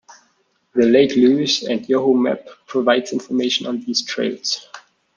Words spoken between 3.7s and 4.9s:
these trails.